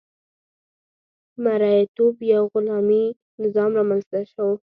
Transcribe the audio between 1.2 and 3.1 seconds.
مرئیتوب یا غلامي